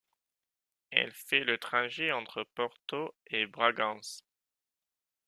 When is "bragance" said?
3.45-4.25